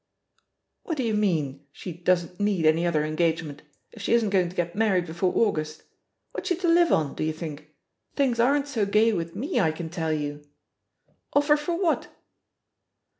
[0.81, 3.61] "What do you mean, she ^doesn't need any other engagement,'
[3.91, 5.83] if she isn't going to get mar ried before August?
[6.31, 7.75] What's she to live on, do you think?
[8.15, 10.41] Things aren't so gay with me, I can tell you
[11.07, 12.07] I Offer for what?"